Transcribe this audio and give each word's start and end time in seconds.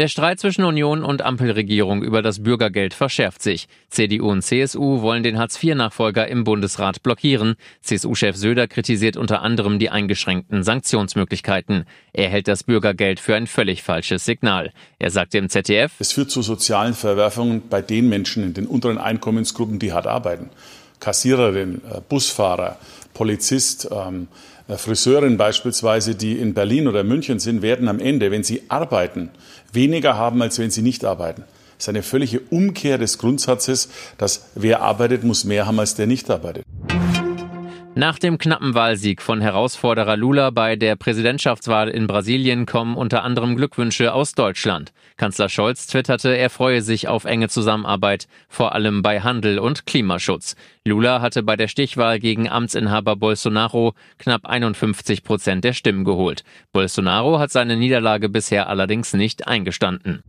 Der 0.00 0.08
Streit 0.08 0.40
zwischen 0.40 0.64
Union 0.64 1.04
und 1.04 1.20
Ampelregierung 1.20 2.02
über 2.02 2.22
das 2.22 2.42
Bürgergeld 2.42 2.94
verschärft 2.94 3.42
sich. 3.42 3.68
CDU 3.90 4.30
und 4.30 4.40
CSU 4.40 5.02
wollen 5.02 5.22
den 5.22 5.36
Hartz-IV-Nachfolger 5.36 6.26
im 6.26 6.42
Bundesrat 6.42 7.02
blockieren. 7.02 7.56
CSU-Chef 7.82 8.34
Söder 8.34 8.66
kritisiert 8.66 9.18
unter 9.18 9.42
anderem 9.42 9.78
die 9.78 9.90
eingeschränkten 9.90 10.62
Sanktionsmöglichkeiten. 10.62 11.84
Er 12.14 12.30
hält 12.30 12.48
das 12.48 12.64
Bürgergeld 12.64 13.20
für 13.20 13.34
ein 13.34 13.46
völlig 13.46 13.82
falsches 13.82 14.24
Signal. 14.24 14.72
Er 14.98 15.10
sagte 15.10 15.36
im 15.36 15.50
ZDF, 15.50 15.92
Es 15.98 16.12
führt 16.12 16.30
zu 16.30 16.40
sozialen 16.40 16.94
Verwerfungen 16.94 17.68
bei 17.68 17.82
den 17.82 18.08
Menschen 18.08 18.42
in 18.42 18.54
den 18.54 18.66
unteren 18.66 18.96
Einkommensgruppen, 18.96 19.78
die 19.78 19.92
hart 19.92 20.06
arbeiten. 20.06 20.48
Kassiererin, 21.00 21.82
äh, 21.90 22.00
Busfahrer, 22.08 22.76
Polizist, 23.14 23.88
ähm, 23.90 24.28
äh, 24.68 24.76
Friseurin 24.76 25.36
beispielsweise, 25.36 26.14
die 26.14 26.38
in 26.38 26.54
Berlin 26.54 26.86
oder 26.86 27.02
München 27.02 27.40
sind, 27.40 27.62
werden 27.62 27.88
am 27.88 27.98
Ende, 27.98 28.30
wenn 28.30 28.44
sie 28.44 28.62
arbeiten, 28.68 29.30
weniger 29.72 30.16
haben, 30.16 30.40
als 30.42 30.58
wenn 30.58 30.70
sie 30.70 30.82
nicht 30.82 31.04
arbeiten. 31.04 31.44
Das 31.76 31.84
ist 31.84 31.88
eine 31.88 32.02
völlige 32.02 32.40
Umkehr 32.50 32.98
des 32.98 33.18
Grundsatzes, 33.18 33.88
dass 34.18 34.50
wer 34.54 34.82
arbeitet, 34.82 35.24
muss 35.24 35.44
mehr 35.44 35.66
haben, 35.66 35.80
als 35.80 35.94
der 35.94 36.06
nicht 36.06 36.30
arbeitet. 36.30 36.64
Nach 38.00 38.18
dem 38.18 38.38
knappen 38.38 38.72
Wahlsieg 38.72 39.20
von 39.20 39.42
Herausforderer 39.42 40.16
Lula 40.16 40.48
bei 40.48 40.74
der 40.74 40.96
Präsidentschaftswahl 40.96 41.90
in 41.90 42.06
Brasilien 42.06 42.64
kommen 42.64 42.96
unter 42.96 43.24
anderem 43.24 43.56
Glückwünsche 43.56 44.14
aus 44.14 44.32
Deutschland. 44.32 44.94
Kanzler 45.18 45.50
Scholz 45.50 45.86
twitterte, 45.86 46.34
er 46.34 46.48
freue 46.48 46.80
sich 46.80 47.08
auf 47.08 47.26
enge 47.26 47.50
Zusammenarbeit, 47.50 48.26
vor 48.48 48.74
allem 48.74 49.02
bei 49.02 49.20
Handel 49.20 49.58
und 49.58 49.84
Klimaschutz. 49.84 50.56
Lula 50.86 51.20
hatte 51.20 51.42
bei 51.42 51.56
der 51.56 51.68
Stichwahl 51.68 52.18
gegen 52.20 52.48
Amtsinhaber 52.48 53.16
Bolsonaro 53.16 53.92
knapp 54.16 54.46
51 54.46 55.22
Prozent 55.22 55.62
der 55.62 55.74
Stimmen 55.74 56.04
geholt. 56.04 56.42
Bolsonaro 56.72 57.38
hat 57.38 57.50
seine 57.50 57.76
Niederlage 57.76 58.30
bisher 58.30 58.70
allerdings 58.70 59.12
nicht 59.12 59.46
eingestanden. 59.46 60.22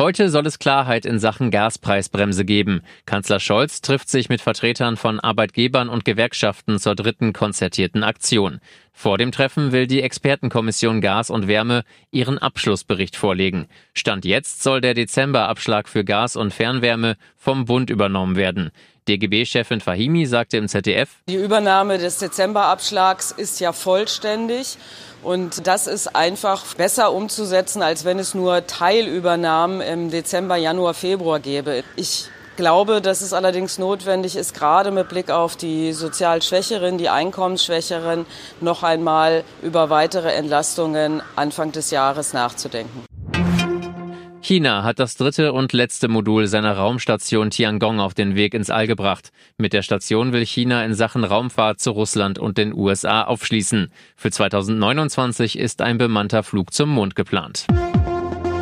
Heute 0.00 0.30
soll 0.30 0.46
es 0.46 0.60
Klarheit 0.60 1.04
in 1.06 1.18
Sachen 1.18 1.50
Gaspreisbremse 1.50 2.44
geben. 2.44 2.82
Kanzler 3.04 3.40
Scholz 3.40 3.80
trifft 3.80 4.08
sich 4.08 4.28
mit 4.28 4.40
Vertretern 4.40 4.96
von 4.96 5.18
Arbeitgebern 5.18 5.88
und 5.88 6.04
Gewerkschaften 6.04 6.78
zur 6.78 6.94
dritten 6.94 7.32
konzertierten 7.32 8.04
Aktion. 8.04 8.60
Vor 9.00 9.16
dem 9.16 9.30
Treffen 9.30 9.70
will 9.70 9.86
die 9.86 10.02
Expertenkommission 10.02 11.00
Gas 11.00 11.30
und 11.30 11.46
Wärme 11.46 11.84
ihren 12.10 12.36
Abschlussbericht 12.36 13.14
vorlegen. 13.14 13.68
Stand 13.94 14.24
jetzt 14.24 14.64
soll 14.64 14.80
der 14.80 14.94
Dezemberabschlag 14.94 15.88
für 15.88 16.04
Gas 16.04 16.34
und 16.34 16.52
Fernwärme 16.52 17.16
vom 17.36 17.66
Bund 17.66 17.90
übernommen 17.90 18.34
werden. 18.34 18.72
DGB-Chefin 19.06 19.80
Fahimi 19.80 20.26
sagte 20.26 20.56
im 20.56 20.66
ZDF, 20.66 21.10
Die 21.28 21.36
Übernahme 21.36 21.98
des 21.98 22.18
Dezemberabschlags 22.18 23.30
ist 23.30 23.60
ja 23.60 23.72
vollständig 23.72 24.78
und 25.22 25.68
das 25.68 25.86
ist 25.86 26.16
einfach 26.16 26.74
besser 26.74 27.12
umzusetzen, 27.12 27.82
als 27.82 28.04
wenn 28.04 28.18
es 28.18 28.34
nur 28.34 28.66
Teilübernahmen 28.66 29.80
im 29.80 30.10
Dezember, 30.10 30.56
Januar, 30.56 30.94
Februar 30.94 31.38
gäbe. 31.38 31.84
Ich 31.94 32.30
glaube, 32.58 33.00
dass 33.00 33.22
es 33.22 33.32
allerdings 33.32 33.78
notwendig 33.78 34.36
ist, 34.36 34.52
gerade 34.52 34.90
mit 34.90 35.08
Blick 35.08 35.30
auf 35.30 35.56
die 35.56 35.92
sozial 35.92 36.42
Schwächeren, 36.42 36.98
die 36.98 37.08
Einkommensschwächeren, 37.08 38.26
noch 38.60 38.82
einmal 38.82 39.44
über 39.62 39.90
weitere 39.90 40.32
Entlastungen 40.32 41.22
Anfang 41.36 41.70
des 41.70 41.92
Jahres 41.92 42.32
nachzudenken. 42.32 43.04
China 44.40 44.82
hat 44.82 44.98
das 44.98 45.16
dritte 45.16 45.52
und 45.52 45.72
letzte 45.72 46.08
Modul 46.08 46.48
seiner 46.48 46.76
Raumstation 46.76 47.50
Tiangong 47.50 48.00
auf 48.00 48.14
den 48.14 48.34
Weg 48.34 48.54
ins 48.54 48.70
All 48.70 48.88
gebracht. 48.88 49.30
Mit 49.56 49.72
der 49.72 49.82
Station 49.82 50.32
will 50.32 50.44
China 50.44 50.84
in 50.84 50.94
Sachen 50.94 51.22
Raumfahrt 51.22 51.80
zu 51.80 51.92
Russland 51.92 52.40
und 52.40 52.58
den 52.58 52.74
USA 52.74 53.22
aufschließen. 53.22 53.92
Für 54.16 54.30
2029 54.32 55.58
ist 55.58 55.80
ein 55.80 55.96
bemannter 55.96 56.42
Flug 56.42 56.72
zum 56.72 56.90
Mond 56.90 57.14
geplant. 57.14 57.66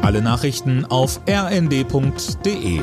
Alle 0.00 0.22
Nachrichten 0.22 0.86
auf 0.86 1.20
rnd.de 1.28 2.80